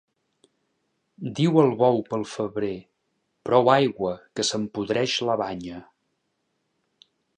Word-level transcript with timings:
Diu 1.39 1.59
el 1.63 1.69
bou 1.81 1.99
pel 2.07 2.25
febrer: 2.31 2.71
—Prou 3.49 3.69
aigua, 3.75 4.15
que 4.39 4.47
se'm 4.49 4.65
podreix 4.79 5.19
la 5.29 5.37
banya. 5.43 5.83